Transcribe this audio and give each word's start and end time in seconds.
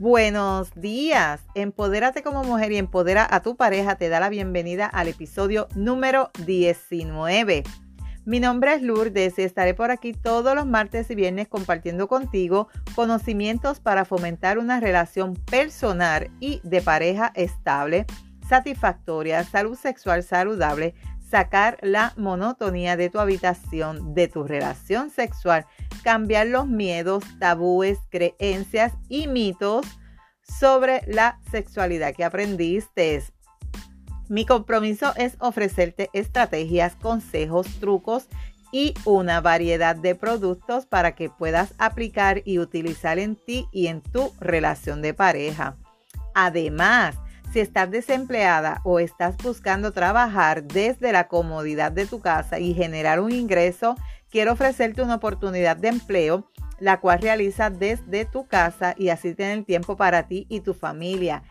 Buenos 0.00 0.72
días. 0.74 1.42
Empodérate 1.54 2.22
como 2.22 2.42
mujer 2.42 2.72
y 2.72 2.78
empodera 2.78 3.28
a 3.30 3.42
tu 3.42 3.56
pareja. 3.56 3.96
Te 3.96 4.08
da 4.08 4.18
la 4.18 4.30
bienvenida 4.30 4.86
al 4.86 5.08
episodio 5.08 5.68
número 5.74 6.30
19. 6.46 7.64
Mi 8.24 8.40
nombre 8.40 8.72
es 8.72 8.80
Lourdes 8.80 9.38
y 9.38 9.42
estaré 9.42 9.74
por 9.74 9.90
aquí 9.90 10.14
todos 10.14 10.54
los 10.54 10.66
martes 10.66 11.10
y 11.10 11.14
viernes 11.14 11.48
compartiendo 11.48 12.08
contigo 12.08 12.68
conocimientos 12.94 13.78
para 13.78 14.06
fomentar 14.06 14.56
una 14.56 14.80
relación 14.80 15.34
personal 15.34 16.30
y 16.40 16.62
de 16.64 16.80
pareja 16.80 17.30
estable, 17.34 18.06
satisfactoria, 18.48 19.44
salud 19.44 19.76
sexual 19.76 20.22
saludable, 20.22 20.94
sacar 21.30 21.78
la 21.82 22.12
monotonía 22.16 22.96
de 22.96 23.08
tu 23.08 23.20
habitación, 23.20 24.14
de 24.14 24.28
tu 24.28 24.44
relación 24.44 25.10
sexual, 25.10 25.64
cambiar 26.02 26.48
los 26.48 26.66
miedos, 26.66 27.24
tabúes, 27.38 27.98
creencias 28.10 28.92
y 29.08 29.28
mitos 29.28 29.86
sobre 30.42 31.02
la 31.06 31.38
sexualidad 31.50 32.14
que 32.14 32.24
aprendiste. 32.24 33.22
Mi 34.28 34.44
compromiso 34.44 35.12
es 35.16 35.36
ofrecerte 35.38 36.10
estrategias, 36.12 36.96
consejos, 36.96 37.66
trucos 37.80 38.26
y 38.72 38.94
una 39.04 39.40
variedad 39.40 39.96
de 39.96 40.14
productos 40.14 40.86
para 40.86 41.14
que 41.14 41.28
puedas 41.28 41.74
aplicar 41.78 42.42
y 42.44 42.58
utilizar 42.58 43.18
en 43.18 43.36
ti 43.36 43.66
y 43.72 43.88
en 43.88 44.00
tu 44.00 44.32
relación 44.38 45.02
de 45.02 45.14
pareja. 45.14 45.76
Además, 46.34 47.16
si 47.52 47.60
estás 47.60 47.90
desempleada 47.90 48.80
o 48.84 49.00
estás 49.00 49.36
buscando 49.38 49.92
trabajar 49.92 50.62
desde 50.62 51.12
la 51.12 51.26
comodidad 51.26 51.90
de 51.90 52.06
tu 52.06 52.20
casa 52.20 52.60
y 52.60 52.74
generar 52.74 53.20
un 53.20 53.32
ingreso, 53.32 53.96
quiero 54.30 54.52
ofrecerte 54.52 55.02
una 55.02 55.16
oportunidad 55.16 55.76
de 55.76 55.88
empleo, 55.88 56.48
la 56.78 57.00
cual 57.00 57.20
realizas 57.20 57.76
desde 57.78 58.24
tu 58.24 58.46
casa 58.46 58.94
y 58.96 59.08
así 59.08 59.34
tener 59.34 59.64
tiempo 59.64 59.96
para 59.96 60.28
ti 60.28 60.46
y 60.48 60.60
tu 60.60 60.74
familia. 60.74 61.42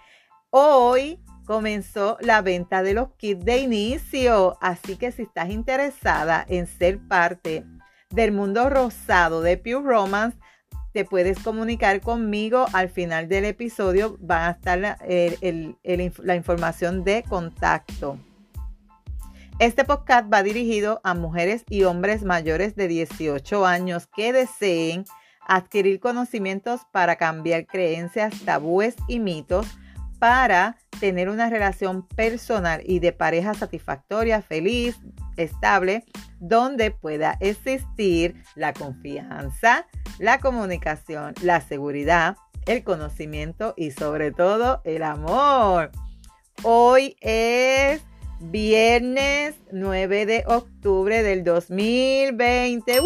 Hoy 0.51 1.19
comenzó 1.45 2.17
la 2.21 2.41
venta 2.41 2.81
de 2.81 2.93
los 2.93 3.09
kits 3.17 3.43
de 3.43 3.57
inicio, 3.57 4.57
así 4.61 4.95
que 4.95 5.11
si 5.11 5.23
estás 5.23 5.49
interesada 5.49 6.45
en 6.47 6.65
ser 6.65 6.99
parte 7.07 7.65
del 8.09 8.31
mundo 8.31 8.69
rosado 8.69 9.41
de 9.41 9.57
Pure 9.57 9.83
Romance, 9.83 10.37
te 10.99 11.05
puedes 11.05 11.39
comunicar 11.39 12.01
conmigo. 12.01 12.65
Al 12.73 12.89
final 12.89 13.29
del 13.29 13.45
episodio 13.45 14.17
va 14.19 14.47
a 14.47 14.51
estar 14.51 14.77
la, 14.77 14.97
la 15.01 16.35
información 16.35 17.05
de 17.05 17.23
contacto. 17.23 18.19
Este 19.59 19.85
podcast 19.85 20.27
va 20.29 20.43
dirigido 20.43 20.99
a 21.05 21.13
mujeres 21.13 21.63
y 21.69 21.83
hombres 21.83 22.23
mayores 22.23 22.75
de 22.75 22.89
18 22.89 23.65
años 23.65 24.07
que 24.13 24.33
deseen 24.33 25.05
adquirir 25.47 26.01
conocimientos 26.01 26.81
para 26.91 27.15
cambiar 27.15 27.65
creencias, 27.65 28.37
tabúes 28.43 28.97
y 29.07 29.21
mitos 29.21 29.67
para 30.19 30.75
tener 30.99 31.29
una 31.29 31.49
relación 31.49 32.05
personal 32.09 32.81
y 32.85 32.99
de 32.99 33.13
pareja 33.13 33.53
satisfactoria, 33.53 34.41
feliz, 34.41 34.99
estable, 35.39 36.03
donde 36.39 36.91
pueda 36.91 37.37
existir 37.39 38.43
la 38.55 38.73
confianza, 38.73 39.87
la 40.19 40.39
comunicación, 40.39 41.33
la 41.41 41.61
seguridad, 41.61 42.35
el 42.65 42.83
conocimiento 42.83 43.73
y 43.77 43.91
sobre 43.91 44.31
todo 44.31 44.81
el 44.83 45.03
amor. 45.03 45.91
Hoy 46.63 47.15
es 47.21 48.01
viernes 48.39 49.55
9 49.71 50.25
de 50.25 50.43
octubre 50.45 51.23
del 51.23 51.43
2020. 51.43 52.99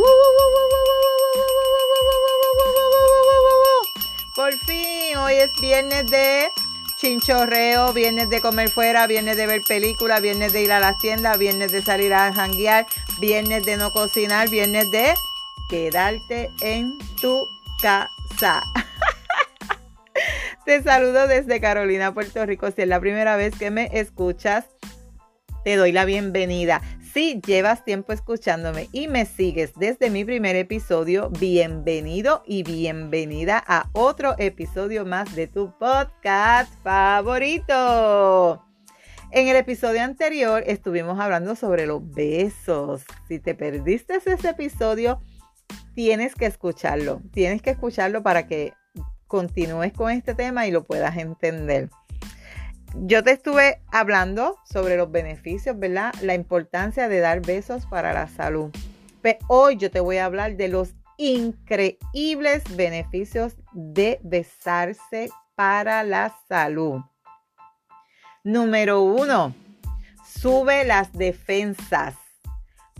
Por 4.35 4.51
fin, 4.65 5.17
hoy 5.17 5.33
es 5.35 5.51
viernes 5.61 6.09
de 6.09 6.47
chinchorreo, 7.03 7.91
viernes 7.91 8.29
de 8.29 8.39
comer 8.39 8.69
fuera, 8.69 9.05
viernes 9.07 9.35
de 9.35 9.45
ver 9.45 9.61
películas, 9.67 10.21
viernes 10.21 10.53
de 10.53 10.63
ir 10.63 10.71
a 10.71 10.79
las 10.79 10.97
tiendas, 10.99 11.37
viernes 11.37 11.73
de 11.73 11.81
salir 11.81 12.13
a 12.13 12.31
janguear, 12.31 12.85
viernes 13.19 13.65
de 13.65 13.75
no 13.75 13.91
cocinar, 13.91 14.49
viernes 14.49 14.89
de 14.89 15.13
quedarte 15.69 16.49
en 16.61 16.97
tu 17.19 17.37
casa. 17.81 18.61
Te 20.65 20.81
saludo 20.81 21.27
desde 21.27 21.59
Carolina, 21.59 22.13
Puerto 22.13 22.45
Rico. 22.45 22.71
Si 22.71 22.83
es 22.83 22.87
la 22.87 23.01
primera 23.01 23.35
vez 23.35 23.53
que 23.53 23.69
me 23.69 23.89
escuchas, 23.99 24.63
te 25.65 25.75
doy 25.75 25.91
la 25.91 26.05
bienvenida. 26.05 26.81
Si 27.13 27.39
llevas 27.45 27.85
tiempo 27.85 28.11
escuchándome 28.11 28.89
y 28.91 29.07
me 29.07 29.27
sigues 29.27 29.73
desde 29.75 30.09
mi 30.09 30.25
primer 30.25 30.55
episodio, 30.55 31.29
bienvenido 31.29 32.41
y 32.47 32.63
bienvenida 32.63 33.63
a 33.67 33.87
otro 33.93 34.33
episodio 34.39 35.05
más 35.05 35.35
de 35.35 35.45
tu 35.45 35.77
podcast 35.77 36.73
favorito. 36.81 38.65
En 39.29 39.47
el 39.47 39.55
episodio 39.57 40.01
anterior 40.01 40.63
estuvimos 40.65 41.19
hablando 41.19 41.55
sobre 41.55 41.85
los 41.85 42.01
besos. 42.09 43.03
Si 43.27 43.37
te 43.37 43.53
perdiste 43.53 44.15
ese 44.15 44.49
episodio, 44.49 45.21
tienes 45.93 46.33
que 46.33 46.47
escucharlo. 46.47 47.21
Tienes 47.31 47.61
que 47.61 47.69
escucharlo 47.69 48.23
para 48.23 48.47
que 48.47 48.73
continúes 49.27 49.93
con 49.93 50.09
este 50.09 50.33
tema 50.33 50.65
y 50.65 50.71
lo 50.71 50.83
puedas 50.83 51.15
entender 51.17 51.91
yo 52.95 53.23
te 53.23 53.31
estuve 53.31 53.81
hablando 53.91 54.57
sobre 54.65 54.97
los 54.97 55.11
beneficios, 55.11 55.77
¿verdad? 55.77 56.13
La 56.21 56.35
importancia 56.35 57.09
de 57.09 57.19
dar 57.19 57.41
besos 57.41 57.85
para 57.85 58.13
la 58.13 58.27
salud. 58.27 58.69
Pero 59.21 59.39
hoy 59.47 59.77
yo 59.77 59.89
te 59.89 59.99
voy 59.99 60.17
a 60.17 60.25
hablar 60.25 60.55
de 60.55 60.67
los 60.67 60.93
increíbles 61.17 62.63
beneficios 62.75 63.55
de 63.71 64.19
besarse 64.23 65.29
para 65.55 66.03
la 66.03 66.35
salud. 66.47 67.01
Número 68.43 69.01
uno, 69.01 69.55
sube 70.25 70.83
las 70.83 71.13
defensas. 71.13 72.15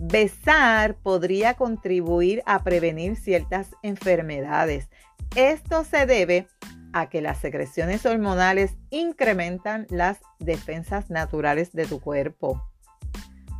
Besar 0.00 0.96
podría 0.96 1.54
contribuir 1.54 2.42
a 2.46 2.64
prevenir 2.64 3.16
ciertas 3.16 3.68
enfermedades. 3.82 4.88
Esto 5.36 5.84
se 5.84 6.06
debe 6.06 6.48
a 6.94 7.08
que 7.10 7.20
las 7.20 7.38
secreciones 7.38 8.06
hormonales 8.06 8.76
incrementan 8.90 9.86
las 9.90 10.20
defensas 10.38 11.10
naturales 11.10 11.72
de 11.72 11.86
tu 11.86 12.00
cuerpo. 12.00 12.62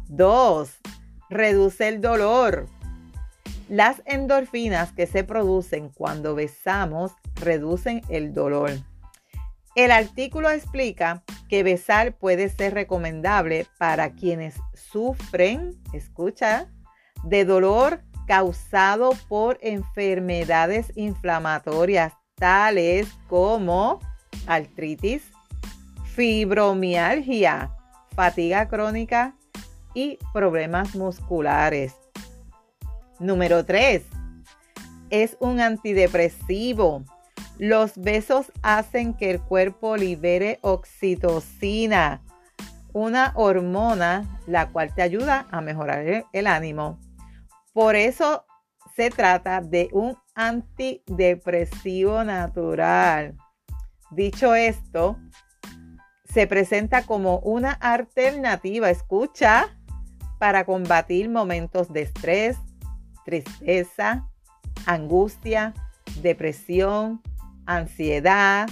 2. 0.09 0.71
Reduce 1.31 1.89
el 1.89 2.01
dolor. 2.01 2.69
Las 3.69 4.03
endorfinas 4.07 4.93
que 4.93 5.09
se 5.09 5.25
producen 5.25 5.89
cuando 5.89 6.37
besamos 6.37 7.13
reducen 7.35 8.03
el 8.09 8.33
dolor. 8.33 8.71
El 9.75 9.91
artículo 9.91 10.51
explica 10.51 11.25
que 11.49 11.65
besar 11.65 12.17
puede 12.17 12.49
ser 12.49 12.73
recomendable 12.73 13.67
para 13.79 14.13
quienes 14.13 14.55
sufren, 14.75 15.83
escucha, 15.93 16.69
de 17.25 17.45
dolor 17.45 18.01
causado 18.29 19.11
por 19.29 19.59
enfermedades 19.61 20.93
inflamatorias 20.95 22.13
tales 22.35 23.09
como 23.29 24.01
artritis, 24.47 25.23
fibromialgia, 26.15 27.71
fatiga 28.15 28.69
crónica 28.69 29.35
y 29.95 30.19
problemas 30.33 30.95
musculares. 30.95 31.95
Número 33.19 33.65
3. 33.65 34.03
Es 35.11 35.37
un 35.41 35.61
antidepresivo. 35.61 37.05
Los 37.59 37.97
besos 37.97 38.51
hacen 38.63 39.15
que 39.15 39.31
el 39.31 39.41
cuerpo 39.41 39.97
libere 39.97 40.59
oxitocina, 40.63 42.23
una 42.93 43.33
hormona 43.37 44.41
la 44.47 44.71
cual 44.71 44.93
te 44.93 45.03
ayuda 45.03 45.47
a 45.51 45.61
mejorar 45.61 46.27
el 46.33 46.47
ánimo. 46.47 46.99
Por 47.73 47.95
eso 47.95 48.45
se 48.95 49.11
trata 49.11 49.61
de 49.61 49.89
un 49.93 50.17
antidepresivo 50.35 52.25
natural. 52.25 53.37
Dicho 54.11 54.55
esto, 54.55 55.19
se 56.25 56.47
presenta 56.47 57.05
como 57.05 57.39
una 57.41 57.73
alternativa, 57.73 58.91
escucha, 58.91 59.79
para 60.39 60.65
combatir 60.65 61.29
momentos 61.29 61.93
de 61.93 62.03
estrés, 62.03 62.59
tristeza, 63.25 64.29
angustia, 64.87 65.75
depresión, 66.21 67.23
ansiedad. 67.67 68.69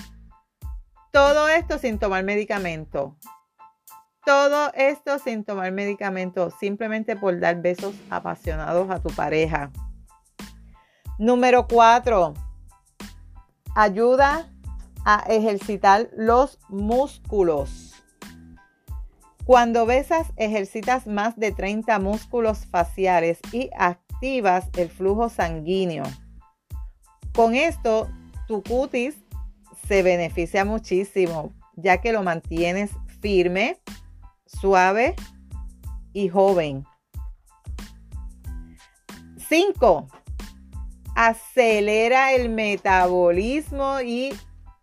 Todo 1.11 1.49
esto 1.49 1.79
sin 1.79 1.99
tomar 1.99 2.25
medicamento. 2.25 3.17
Todo 4.25 4.73
esto 4.75 5.19
sin 5.19 5.45
tomar 5.45 5.73
medicamento, 5.73 6.51
simplemente 6.61 7.17
por 7.17 7.41
dar 7.41 7.61
besos 7.61 7.95
apasionados 8.11 8.91
a 8.91 9.01
tu 9.01 9.09
pareja. 9.11 9.73
Número 11.23 11.69
cuatro, 11.69 12.35
ayuda 13.77 14.51
a 15.05 15.21
ejercitar 15.29 16.11
los 16.17 16.59
músculos. 16.69 17.95
Cuando 19.45 19.87
besas, 19.87 20.27
ejercitas 20.35 21.07
más 21.07 21.37
de 21.39 21.53
30 21.53 22.01
músculos 22.01 22.67
faciales 22.67 23.39
y 23.53 23.71
activas 23.79 24.69
el 24.77 24.89
flujo 24.89 25.29
sanguíneo. 25.29 26.03
Con 27.37 27.55
esto, 27.55 28.09
tu 28.49 28.65
cutis 28.65 29.15
se 29.87 30.03
beneficia 30.03 30.65
muchísimo, 30.65 31.53
ya 31.77 32.01
que 32.01 32.11
lo 32.11 32.25
mantienes 32.25 32.91
firme, 33.21 33.79
suave 34.45 35.15
y 36.13 36.29
joven. 36.29 36.85
5. 39.49 40.09
Acelera 41.15 42.33
el 42.33 42.49
metabolismo 42.49 44.01
y 44.01 44.35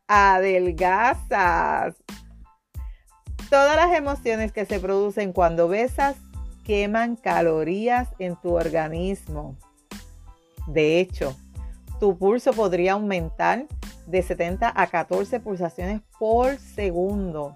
adelgazas. 0.08 1.96
Todas 3.50 3.76
las 3.76 3.98
emociones 3.98 4.52
que 4.52 4.66
se 4.66 4.80
producen 4.80 5.34
cuando 5.34 5.68
besas 5.68 6.16
queman 6.64 7.16
calorías 7.16 8.10
en 8.20 8.36
tu 8.36 8.54
organismo. 8.56 9.58
De 10.68 11.00
hecho, 11.00 11.36
tu 12.00 12.18
pulso 12.18 12.54
podría 12.54 12.94
aumentar 12.94 13.66
de 14.06 14.22
70 14.22 14.72
a 14.76 14.88
14 14.88 15.40
pulsaciones 15.40 16.02
por 16.20 16.58
segundo 16.58 17.56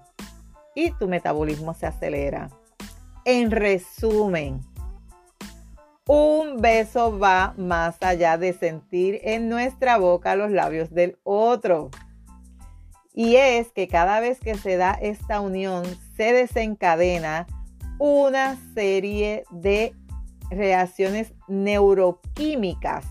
y 0.74 0.90
tu 0.92 1.08
metabolismo 1.08 1.74
se 1.74 1.86
acelera. 1.86 2.50
En 3.24 3.50
resumen, 3.50 4.60
un 6.06 6.60
beso 6.60 7.18
va 7.18 7.54
más 7.56 7.96
allá 8.00 8.36
de 8.36 8.52
sentir 8.52 9.20
en 9.22 9.48
nuestra 9.48 9.96
boca 9.96 10.36
los 10.36 10.50
labios 10.50 10.90
del 10.90 11.18
otro. 11.22 11.90
Y 13.14 13.36
es 13.36 13.72
que 13.72 13.88
cada 13.88 14.20
vez 14.20 14.40
que 14.40 14.56
se 14.56 14.76
da 14.76 14.92
esta 14.92 15.40
unión 15.40 15.84
se 16.16 16.32
desencadena 16.32 17.46
una 17.98 18.58
serie 18.74 19.44
de 19.50 19.94
reacciones 20.50 21.32
neuroquímicas 21.48 23.04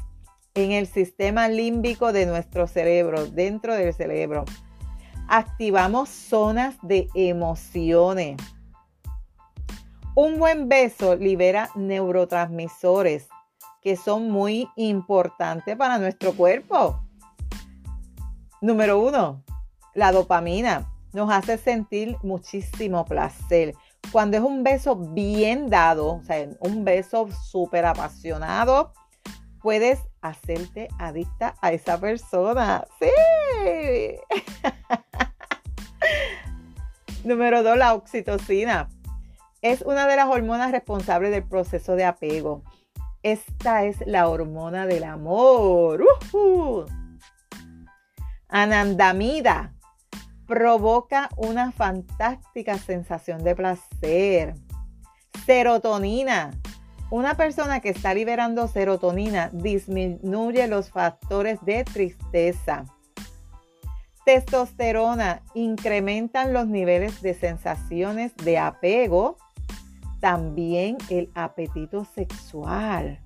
en 0.55 0.71
el 0.71 0.87
sistema 0.87 1.47
límbico 1.47 2.13
de 2.13 2.25
nuestro 2.25 2.67
cerebro, 2.67 3.25
dentro 3.25 3.75
del 3.75 3.93
cerebro. 3.93 4.45
Activamos 5.27 6.09
zonas 6.09 6.75
de 6.83 7.07
emociones. 7.15 8.37
Un 10.15 10.37
buen 10.37 10.69
beso 10.69 11.15
libera 11.15 11.71
neurotransmisores 11.73 13.27
que 13.81 13.95
son 13.95 14.29
muy 14.29 14.69
importantes 14.75 15.75
para 15.75 15.97
nuestro 15.97 16.33
cuerpo. 16.33 17.03
Número 18.61 18.99
uno, 18.99 19.43
la 19.95 20.11
dopamina 20.11 20.87
nos 21.13 21.31
hace 21.31 21.57
sentir 21.57 22.15
muchísimo 22.21 23.05
placer. 23.05 23.73
Cuando 24.11 24.37
es 24.37 24.43
un 24.43 24.63
beso 24.63 24.95
bien 24.95 25.71
dado, 25.71 26.17
o 26.17 26.23
sea, 26.23 26.47
un 26.59 26.85
beso 26.85 27.27
súper 27.31 27.83
apasionado, 27.83 28.93
puedes 29.63 29.99
hacerte 30.21 30.89
adicta 30.99 31.55
a 31.59 31.71
esa 31.71 31.99
persona. 31.99 32.85
Sí. 32.99 33.09
Número 37.23 37.63
dos, 37.63 37.77
la 37.77 37.95
oxitocina. 37.95 38.89
Es 39.63 39.81
una 39.81 40.05
de 40.07 40.17
las 40.17 40.27
hormonas 40.27 40.71
responsables 40.71 41.31
del 41.31 41.43
proceso 41.43 41.95
de 41.95 42.03
apego. 42.03 42.63
Esta 43.23 43.85
es 43.85 44.05
la 44.05 44.27
hormona 44.27 44.85
del 44.85 45.05
amor. 45.05 46.03
Anandamida 48.49 49.73
provoca 50.45 51.29
una 51.37 51.71
fantástica 51.71 52.77
sensación 52.77 53.43
de 53.45 53.55
placer. 53.55 54.53
Serotonina 55.45 56.51
una 57.09 57.37
persona 57.37 57.79
que 57.79 57.89
está 57.89 58.13
liberando 58.13 58.67
serotonina 58.67 59.49
disminuye 59.53 60.67
los 60.67 60.89
factores 60.89 61.63
de 61.63 61.83
tristeza. 61.83 62.85
Testosterona 64.25 65.43
incrementan 65.53 66.53
los 66.53 66.67
niveles 66.67 67.21
de 67.21 67.33
sensaciones 67.33 68.35
de 68.37 68.57
apego, 68.57 69.37
también 70.23 70.95
el 71.09 71.29
apetito 71.35 72.05
sexual. 72.05 73.19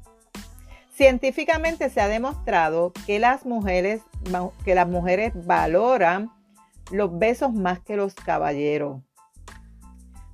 Científicamente 0.95 1.91
se 1.91 2.01
ha 2.01 2.07
demostrado 2.07 2.91
que 3.05 3.19
las 3.19 3.45
mujeres, 3.45 4.01
que 4.65 4.73
las 4.73 4.87
mujeres 4.87 5.31
valoran 5.45 6.31
los 6.89 7.15
besos 7.19 7.53
más 7.53 7.81
que 7.81 7.97
los 7.97 8.15
caballeros 8.15 9.03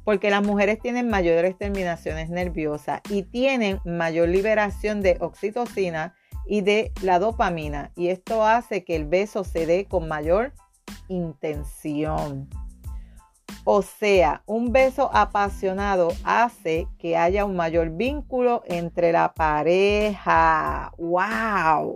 porque 0.05 0.29
las 0.29 0.45
mujeres 0.45 0.79
tienen 0.79 1.09
mayores 1.09 1.57
terminaciones 1.57 2.29
nerviosas 2.29 3.01
y 3.09 3.23
tienen 3.23 3.79
mayor 3.85 4.29
liberación 4.29 5.01
de 5.01 5.17
oxitocina 5.21 6.13
y 6.45 6.59
de 6.59 6.91
la 7.01 7.19
dopamina. 7.19 7.91
Y 7.95 8.09
esto 8.09 8.45
hace 8.45 8.83
que 8.83 8.97
el 8.97 9.05
beso 9.05 9.45
se 9.45 9.65
dé 9.65 9.85
con 9.85 10.09
mayor 10.09 10.53
intención. 11.07 12.49
O 13.63 13.81
sea, 13.81 14.43
un 14.45 14.71
beso 14.71 15.09
apasionado 15.13 16.09
hace 16.23 16.87
que 16.99 17.17
haya 17.17 17.45
un 17.45 17.55
mayor 17.55 17.91
vínculo 17.91 18.63
entre 18.65 19.11
la 19.11 19.33
pareja. 19.33 20.91
¡Wow! 20.97 21.95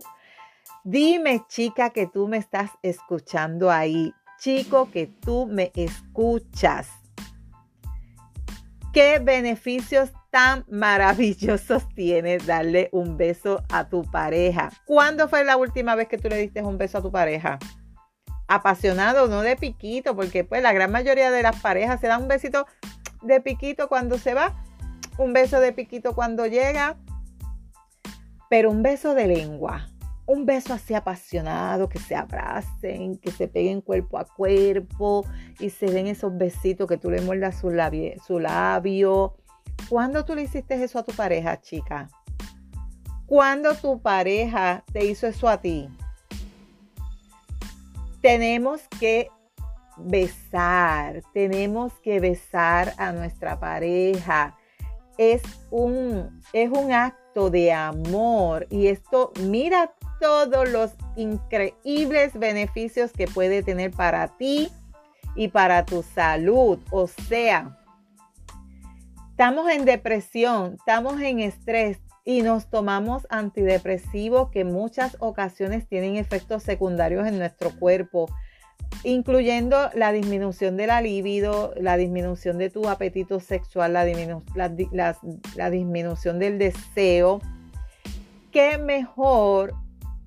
Dime, 0.84 1.44
chica, 1.50 1.90
que 1.90 2.08
tú 2.08 2.28
me 2.28 2.38
estás 2.38 2.72
escuchando 2.82 3.70
ahí. 3.70 4.14
Chico, 4.40 4.90
que 4.92 5.08
tú 5.08 5.46
me 5.46 5.72
escuchas. 5.76 6.90
¿Qué 8.94 9.20
beneficios 9.20 10.12
tan 10.32 10.66
maravillosos 10.70 11.88
tiene 11.94 12.38
darle 12.38 12.90
un 12.92 13.18
beso 13.18 13.64
a 13.70 13.90
tu 13.90 14.04
pareja? 14.04 14.72
¿Cuándo 14.86 15.28
fue 15.28 15.44
la 15.44 15.58
última 15.58 15.96
vez 15.96 16.08
que 16.08 16.18
tú 16.18 16.30
le 16.30 16.38
diste 16.38 16.62
un 16.62 16.78
beso 16.78 17.00
a 17.00 17.02
tu 17.02 17.12
pareja? 17.12 17.60
Apasionado, 18.48 19.28
no 19.28 19.42
de 19.42 19.56
piquito, 19.56 20.16
porque 20.16 20.44
pues 20.44 20.62
la 20.62 20.74
gran 20.74 20.92
mayoría 20.92 21.32
de 21.32 21.44
las 21.44 21.60
parejas 21.62 22.00
se 22.00 22.08
dan 22.08 22.24
un 22.24 22.28
besito 22.28 22.66
de 23.22 23.42
piquito 23.42 23.88
cuando 23.90 24.18
se 24.18 24.34
va, 24.34 24.56
un 25.18 25.34
beso 25.34 25.60
de 25.60 25.74
piquito 25.74 26.16
cuando 26.16 26.46
llega, 26.46 26.98
pero 28.50 28.72
un 28.72 28.84
beso 28.84 29.14
de 29.16 29.28
lengua 29.28 29.90
un 30.28 30.46
beso 30.46 30.74
así 30.74 30.94
apasionado, 30.94 31.88
que 31.88 32.00
se 32.00 32.14
abracen, 32.14 33.18
que 33.18 33.32
se 33.32 33.48
peguen 33.48 33.82
cuerpo 33.82 34.20
a 34.20 34.26
cuerpo 34.26 35.26
y 35.58 35.70
se 35.70 35.90
den 35.90 36.08
esos 36.08 36.38
besitos 36.38 36.88
que 36.88 36.98
tú 36.98 37.10
le 37.10 37.22
muerdas 37.22 37.60
su 37.60 37.70
labio. 37.70 38.12
Su 38.26 38.38
labio. 38.38 39.38
¿Cuándo 39.90 40.26
tú 40.26 40.36
le 40.36 40.44
hiciste 40.44 40.84
eso 40.84 41.00
a 41.00 41.04
tu 41.04 41.14
pareja, 41.14 41.62
chica? 41.62 42.10
¿Cuándo 43.26 43.74
tu 43.76 44.02
pareja 44.02 44.84
te 44.92 45.06
hizo 45.06 45.28
eso 45.28 45.48
a 45.48 45.62
ti? 45.62 45.90
Tenemos 48.28 48.82
que 49.00 49.32
besar, 49.96 51.22
tenemos 51.34 51.94
que 52.04 52.20
besar 52.20 52.94
a 52.98 53.14
nuestra 53.14 53.58
pareja. 53.58 54.54
Es 55.18 55.42
un, 55.72 56.42
es 56.52 56.70
un 56.70 56.92
acto 56.92 57.50
de 57.50 57.72
amor 57.72 58.68
y 58.70 58.88
esto, 58.88 59.32
mira 59.44 59.94
todos 60.20 60.68
los 60.68 60.92
increíbles 61.16 62.38
beneficios 62.38 63.14
que 63.14 63.30
puede 63.30 63.64
tener 63.64 63.92
para 63.92 64.28
ti 64.36 64.68
y 65.34 65.48
para 65.48 65.86
tu 65.86 66.04
salud. 66.04 66.80
O 66.92 67.08
sea, 67.08 67.80
estamos 69.30 69.70
en 69.70 69.86
depresión, 69.86 70.74
estamos 70.74 71.22
en 71.22 71.40
estrés 71.40 71.98
y 72.28 72.42
nos 72.42 72.70
tomamos 72.70 73.26
antidepresivos 73.30 74.50
que 74.50 74.60
en 74.60 74.74
muchas 74.74 75.16
ocasiones 75.22 75.88
tienen 75.88 76.18
efectos 76.18 76.62
secundarios 76.62 77.26
en 77.26 77.40
nuestro 77.40 77.72
cuerpo, 77.80 78.30
incluyendo 79.06 79.90
la 79.94 80.12
disminución 80.12 80.76
de 80.76 80.88
la 80.88 81.00
libido, 81.00 81.74
la 81.78 81.96
disminución 81.96 82.58
de 82.58 82.70
tu 82.70 82.90
apetito 82.90 83.40
sexual, 83.40 83.94
la, 83.94 85.16
la 85.56 85.70
disminución 85.70 86.38
del 86.38 86.60
deseo. 86.60 87.40
¿Qué 88.52 88.78
mejor 88.78 89.74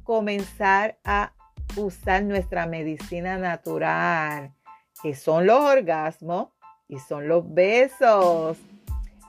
comenzar 0.02 0.96
a 1.04 1.34
usar 1.76 2.22
nuestra 2.22 2.64
medicina 2.64 3.36
natural, 3.36 4.54
que 5.02 5.14
son 5.14 5.46
los 5.46 5.60
orgasmos 5.60 6.48
y 6.88 6.98
son 6.98 7.28
los 7.28 7.52
besos. 7.52 8.56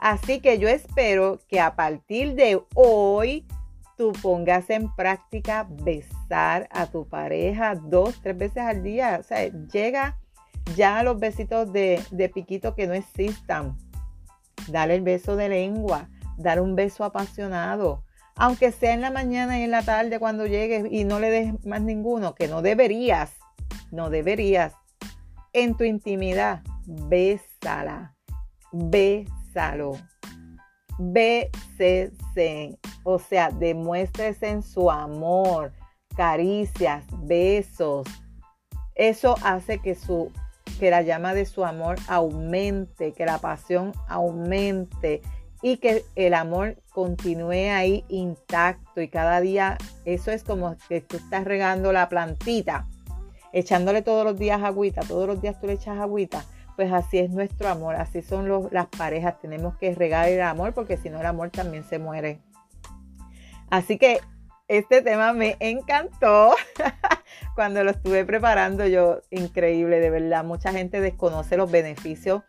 Así 0.01 0.41
que 0.41 0.59
yo 0.59 0.67
espero 0.67 1.39
que 1.47 1.59
a 1.59 1.75
partir 1.75 2.33
de 2.33 2.61
hoy 2.73 3.45
tú 3.97 4.11
pongas 4.21 4.69
en 4.69 4.93
práctica 4.95 5.67
besar 5.69 6.67
a 6.71 6.87
tu 6.87 7.07
pareja 7.07 7.75
dos, 7.75 8.19
tres 8.21 8.37
veces 8.37 8.63
al 8.63 8.83
día. 8.83 9.17
O 9.19 9.23
sea, 9.23 9.47
llega 9.71 10.17
ya 10.75 10.99
a 10.99 11.03
los 11.03 11.19
besitos 11.19 11.71
de, 11.71 12.03
de 12.11 12.29
piquito 12.29 12.75
que 12.75 12.87
no 12.87 12.93
existan. 12.93 13.77
Dale 14.67 14.95
el 14.95 15.01
beso 15.01 15.35
de 15.35 15.49
lengua, 15.49 16.09
dar 16.37 16.59
un 16.59 16.75
beso 16.75 17.03
apasionado 17.03 18.03
aunque 18.35 18.71
sea 18.71 18.93
en 18.93 19.01
la 19.01 19.11
mañana 19.11 19.59
y 19.59 19.63
en 19.63 19.71
la 19.71 19.83
tarde 19.83 20.17
cuando 20.17 20.47
llegues 20.47 20.85
y 20.89 21.03
no 21.03 21.19
le 21.19 21.29
des 21.29 21.65
más 21.65 21.81
ninguno, 21.81 22.33
que 22.33 22.47
no 22.47 22.63
deberías, 22.63 23.33
no 23.91 24.09
deberías. 24.09 24.73
En 25.53 25.75
tu 25.75 25.83
intimidad, 25.83 26.63
bésala, 26.87 28.15
bésalo, 29.51 29.93
bésese, 30.97 32.77
o 33.03 33.19
sea, 33.19 33.49
demuéstrese 33.49 34.49
en 34.49 34.63
su 34.63 34.89
amor, 34.89 35.73
caricias, 36.15 37.05
besos, 37.23 38.07
Eso 38.95 39.35
hace 39.43 39.79
que 39.79 39.95
su 39.95 40.31
que 40.79 40.89
la 40.89 41.01
llama 41.01 41.33
de 41.33 41.45
su 41.45 41.63
amor 41.63 41.97
aumente, 42.07 43.13
que 43.13 43.25
la 43.25 43.37
pasión 43.37 43.93
aumente 44.07 45.21
y 45.61 45.77
que 45.77 46.03
el 46.15 46.33
amor 46.33 46.77
continúe 46.91 47.69
ahí 47.71 48.03
intacto. 48.09 49.01
Y 49.01 49.07
cada 49.07 49.41
día 49.41 49.77
eso 50.05 50.31
es 50.31 50.43
como 50.43 50.75
que 50.89 51.01
tú 51.01 51.17
estás 51.17 51.45
regando 51.45 51.93
la 51.93 52.09
plantita, 52.09 52.87
echándole 53.53 54.01
todos 54.01 54.25
los 54.25 54.39
días 54.39 54.61
agüita, 54.63 55.01
todos 55.01 55.27
los 55.27 55.41
días 55.41 55.59
tú 55.59 55.67
le 55.67 55.73
echas 55.73 55.99
agüita, 55.99 56.45
pues 56.81 56.93
así 56.93 57.19
es 57.19 57.29
nuestro 57.29 57.69
amor, 57.69 57.95
así 57.95 58.23
son 58.23 58.69
las 58.71 58.87
parejas, 58.87 59.39
tenemos 59.39 59.77
que 59.77 59.93
regar 59.93 60.27
el 60.27 60.41
amor 60.41 60.73
porque 60.73 60.97
si 60.97 61.11
no 61.11 61.19
el 61.19 61.27
amor 61.27 61.51
también 61.51 61.83
se 61.83 61.99
muere. 61.99 62.39
Así 63.69 63.99
que 63.99 64.19
este 64.67 65.03
tema 65.03 65.31
me 65.31 65.57
encantó 65.59 66.55
cuando 67.55 67.83
lo 67.83 67.91
estuve 67.91 68.25
preparando 68.25 68.87
yo, 68.87 69.19
increíble, 69.29 69.99
de 69.99 70.09
verdad, 70.09 70.43
mucha 70.43 70.71
gente 70.71 71.01
desconoce 71.01 71.55
los 71.55 71.69
beneficios 71.69 72.41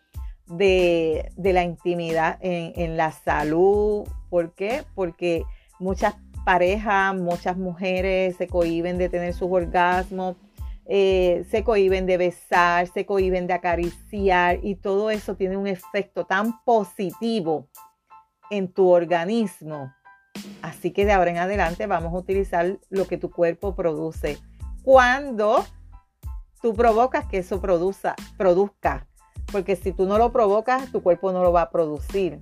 de, 0.47 1.31
la 1.37 1.63
intimidad 1.63 2.39
en, 2.41 2.97
la 2.97 3.13
salud. 3.13 4.09
¿Por 4.31 4.55
qué? 4.55 4.83
Porque 4.95 5.45
muchas 5.79 6.15
parejas, 6.47 7.15
muchas 7.15 7.59
mujeres 7.59 8.37
se 8.37 8.47
cohiben 8.47 8.97
de 8.97 9.11
tener 9.11 9.35
sus 9.35 9.51
orgasmos, 9.53 10.37
eh, 10.87 11.45
se 11.51 11.65
cohiben 11.65 12.07
de 12.07 12.17
besar, 12.17 12.89
se 12.89 13.07
cohiben 13.07 13.47
de 13.47 13.55
acariciar 13.55 14.61
y 14.63 14.75
todo 14.75 15.11
eso 15.11 15.37
tiene 15.37 15.57
un 15.57 15.67
efecto 15.67 16.25
tan 16.25 16.63
positivo 16.65 17.69
en 18.51 18.73
tu 18.73 18.89
organismo. 18.89 19.93
Así 20.63 20.91
que 20.91 21.05
de 21.05 21.13
ahora 21.13 21.31
en 21.31 21.39
adelante 21.39 21.87
vamos 21.87 22.13
a 22.13 22.19
utilizar 22.19 22.79
lo 22.91 23.07
que 23.07 23.19
tu 23.19 23.31
cuerpo 23.31 23.75
produce. 23.75 24.39
Cuando 24.83 25.65
tú 26.61 26.75
provocas 26.75 27.27
que 27.27 27.39
eso 27.39 27.61
produzca, 27.61 28.15
produzca 28.37 29.07
porque 29.53 29.77
si 29.77 29.93
tú 29.93 30.07
no 30.07 30.19
lo 30.19 30.33
provocas, 30.33 30.91
tu 30.91 31.03
cuerpo 31.03 31.31
no 31.31 31.43
lo 31.43 31.53
va 31.53 31.63
a 31.63 31.71
producir. 31.71 32.41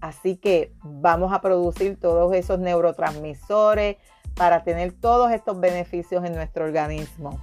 Así 0.00 0.36
que 0.36 0.74
vamos 0.82 1.32
a 1.32 1.40
producir 1.40 1.98
todos 1.98 2.34
esos 2.34 2.58
neurotransmisores 2.58 3.96
para 4.34 4.64
tener 4.64 4.92
todos 4.92 5.30
estos 5.30 5.58
beneficios 5.60 6.24
en 6.24 6.34
nuestro 6.34 6.64
organismo. 6.64 7.38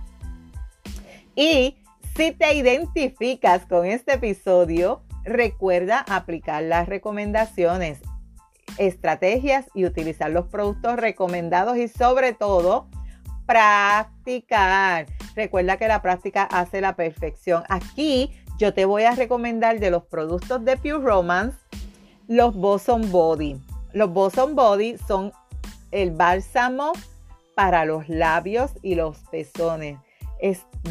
Y 1.36 1.78
si 2.16 2.32
te 2.32 2.54
identificas 2.54 3.66
con 3.66 3.86
este 3.86 4.14
episodio, 4.14 5.04
recuerda 5.24 6.00
aplicar 6.08 6.64
las 6.64 6.88
recomendaciones, 6.88 8.00
estrategias 8.78 9.66
y 9.74 9.86
utilizar 9.86 10.32
los 10.32 10.48
productos 10.48 10.96
recomendados 10.96 11.78
y 11.78 11.88
sobre 11.88 12.34
todo 12.34 12.88
practicar. 13.46 15.08
Recuerda 15.36 15.78
que 15.78 15.88
la 15.88 16.02
práctica 16.02 16.44
hace 16.44 16.82
la 16.82 16.96
perfección. 16.96 17.64
Aquí 17.68 18.32
yo 18.58 18.74
te 18.74 18.86
voy 18.86 19.04
a 19.04 19.16
recomendar 19.16 19.80
de 19.80 19.92
los 19.92 20.04
productos 20.04 20.64
de 20.64 20.78
Pure 20.78 21.00
Romance 21.00 21.58
los 22.28 22.56
Boson 22.56 23.12
Body. 23.12 23.62
Los 23.94 24.12
Boson 24.12 24.56
Body 24.56 24.98
son 25.08 25.32
el 25.92 26.12
bálsamo 26.12 26.94
para 27.56 27.86
los 27.86 28.10
labios 28.10 28.72
y 28.82 28.96
los 28.96 29.18
pezones. 29.32 30.00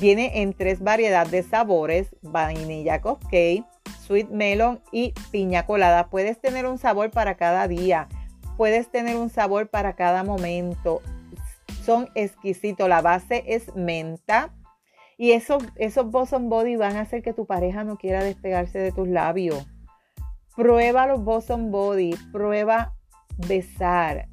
Viene 0.01 0.43
en 0.43 0.53
tres 0.53 0.81
variedades 0.81 1.31
de 1.31 1.43
sabores, 1.43 2.15
vainilla 2.23 3.01
cupcake, 3.01 3.65
sweet 4.07 4.29
melon 4.31 4.81
y 4.93 5.13
piña 5.31 5.67
colada. 5.67 6.09
Puedes 6.09 6.41
tener 6.41 6.67
un 6.67 6.79
sabor 6.79 7.11
para 7.11 7.37
cada 7.37 7.69
día, 7.69 8.09
puedes 8.57 8.91
tener 8.91 9.17
un 9.17 9.31
sabor 9.31 9.69
para 9.69 9.95
cada 9.95 10.25
momento. 10.25 11.03
Son 11.83 12.09
exquisitos. 12.15 12.89
La 12.89 13.03
base 13.03 13.45
es 13.47 13.75
menta, 13.75 14.55
y 15.17 15.33
esos, 15.33 15.63
esos 15.77 16.11
Boson 16.11 16.49
Body 16.49 16.77
van 16.77 16.97
a 16.97 17.03
hacer 17.03 17.23
que 17.23 17.33
tu 17.33 17.47
pareja 17.47 17.85
no 17.85 17.97
quiera 17.97 18.25
despegarse 18.25 18.79
de 18.79 18.93
tus 18.93 19.09
labios. 19.09 19.67
Prueba 20.57 21.07
los 21.07 21.23
Boson 21.23 21.71
Body, 21.71 22.15
prueba 22.33 22.95
besar, 23.49 24.29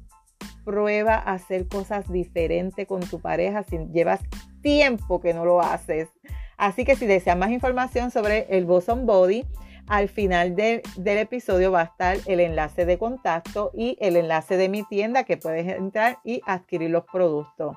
prueba 0.64 1.16
hacer 1.16 1.68
cosas 1.68 2.10
diferentes 2.10 2.86
con 2.86 3.00
tu 3.00 3.20
pareja 3.20 3.62
si 3.64 3.78
llevas 3.92 4.20
tiempo 4.62 5.20
que 5.20 5.34
no 5.34 5.44
lo 5.44 5.60
haces. 5.60 6.08
Así 6.56 6.84
que 6.84 6.96
si 6.96 7.06
deseas 7.06 7.36
más 7.36 7.50
información 7.50 8.10
sobre 8.10 8.46
el 8.56 8.64
Boson 8.64 9.04
Body, 9.04 9.44
al 9.88 10.08
final 10.08 10.54
del 10.54 10.82
episodio 11.04 11.72
va 11.72 11.80
a 11.80 11.84
estar 11.84 12.16
el 12.26 12.40
enlace 12.40 12.86
de 12.86 12.98
contacto 12.98 13.70
y 13.74 13.96
el 14.00 14.16
enlace 14.16 14.56
de 14.56 14.68
mi 14.68 14.84
tienda 14.84 15.24
que 15.24 15.36
puedes 15.36 15.66
entrar 15.66 16.18
y 16.24 16.40
adquirir 16.46 16.90
los 16.90 17.04
productos. 17.04 17.76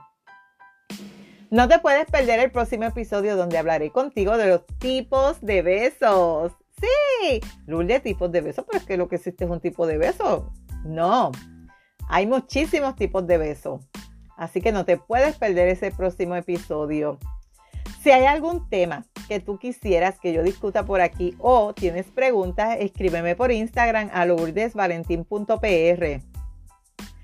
No 1.52 1.68
te 1.68 1.80
puedes 1.80 2.06
perder 2.06 2.40
el 2.40 2.52
próximo 2.52 2.86
episodio 2.86 3.36
donde 3.36 3.58
hablaré 3.58 3.92
contigo 3.92 4.38
de 4.38 4.48
los 4.48 4.66
tipos 4.80 5.42
de 5.42 5.62
besos. 5.62 6.54
Sí, 6.80 7.40
Lul 7.66 7.88
de 7.88 8.00
tipos 8.00 8.32
de 8.32 8.42
besos, 8.42 8.66
pero 8.68 8.80
es 8.80 8.86
que 8.86 8.98
lo 8.98 9.08
que 9.08 9.16
existe 9.16 9.46
es 9.46 9.50
un 9.50 9.62
tipo 9.62 9.88
de 9.88 9.98
beso. 9.98 10.52
No, 10.84 11.32
hay 12.10 12.28
muchísimos 12.28 12.96
tipos 12.96 13.26
de 13.26 13.38
besos. 13.38 13.82
Así 14.38 14.62
que 14.62 14.72
no 14.72 14.86
te 14.86 14.98
puedes 14.98 15.38
perder 15.38 15.70
ese 15.70 15.92
próximo 15.92 16.36
episodio. 16.36 17.20
Si 18.02 18.12
hay 18.12 18.26
algún 18.26 18.70
tema 18.70 19.06
que 19.28 19.40
tú 19.40 19.58
quisieras 19.58 20.20
que 20.20 20.32
yo 20.34 20.44
discuta 20.44 20.86
por 20.86 21.02
aquí 21.02 21.36
o 21.40 21.74
tienes 21.74 22.06
preguntas, 22.06 22.78
escríbeme 22.80 23.36
por 23.36 23.52
Instagram 23.52 24.10
a 24.14 24.26
lourdesvalentín.pr. 24.26 26.22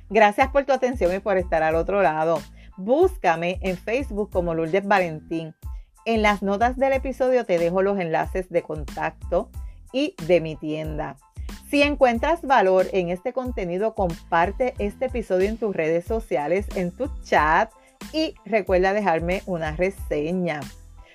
Gracias 0.10 0.50
por 0.50 0.65
tu 0.65 0.74
atención 0.74 1.15
y 1.15 1.20
por 1.20 1.38
estar 1.38 1.63
al 1.63 1.75
otro 1.75 2.01
lado. 2.01 2.41
Búscame 2.77 3.60
en 3.62 3.77
Facebook 3.77 4.32
como 4.32 4.53
Lourdes 4.56 4.88
Valentín. 4.88 5.53
En 6.06 6.22
las 6.24 6.41
notas 6.41 6.77
del 6.77 6.94
episodio 6.94 7.46
te 7.46 7.60
dejo 7.60 7.84
los 7.84 8.00
enlaces 8.00 8.50
de 8.50 8.63
contacto 8.63 9.51
y 9.94 10.15
de 10.25 10.41
mi 10.41 10.56
tienda. 10.56 11.18
Si 11.72 11.82
encuentras 11.82 12.42
valor 12.42 12.88
en 12.92 13.08
este 13.08 13.32
contenido, 13.32 13.96
comparte 13.96 14.74
este 14.78 15.06
episodio 15.06 15.48
en 15.48 15.56
tus 15.56 15.74
redes 15.74 16.04
sociales, 16.04 16.68
en 16.75 16.92
tu 16.92 17.10
chat 17.24 17.72
y 18.12 18.36
recuerda 18.44 18.92
dejarme 18.92 19.42
una 19.46 19.74
reseña. 19.78 20.60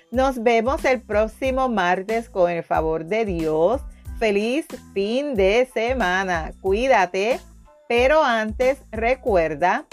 Nos 0.09 0.41
vemos 0.41 0.83
el 0.83 0.99
próximo 0.99 1.69
martes 1.69 2.27
con 2.27 2.49
el 2.49 2.63
favor 2.63 3.05
de 3.05 3.25
Dios. 3.25 3.83
Feliz 4.17 4.65
fin 4.95 5.35
de 5.35 5.69
semana. 5.71 6.53
Cuídate. 6.59 7.39
Pero 7.87 8.23
antes 8.23 8.79
recuerda 8.91 9.85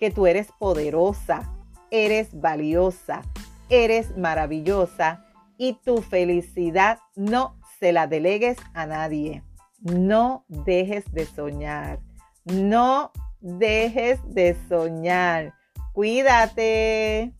que 0.00 0.10
tú 0.10 0.26
eres 0.26 0.48
poderosa, 0.58 1.48
eres 1.92 2.28
valiosa, 2.32 3.22
eres 3.68 4.16
maravillosa 4.16 5.24
y 5.56 5.74
tu 5.84 6.02
felicidad 6.02 6.98
no 7.14 7.54
se 7.78 7.92
la 7.92 8.08
delegues 8.08 8.58
a 8.74 8.86
nadie. 8.86 9.44
No 9.80 10.44
dejes 10.48 11.10
de 11.12 11.26
soñar. 11.26 12.00
No 12.44 13.12
dejes 13.40 14.20
de 14.34 14.56
soñar. 14.68 15.54
Cuídate. 15.92 17.34